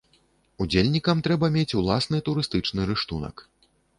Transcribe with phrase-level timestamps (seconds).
[0.63, 3.47] Удзельнікам трэба мець уласны турыстычны рыштунак.